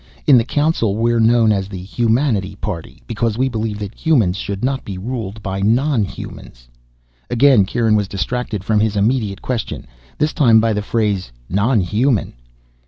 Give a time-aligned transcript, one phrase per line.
[0.25, 4.65] In the Council, we're known as the Humanity Party, because we believe that humans should
[4.65, 6.67] not be ruled by non humans."
[7.29, 9.85] Again, Kieran was distracted from his immediate question
[10.17, 12.33] this time by the phrase "Non human".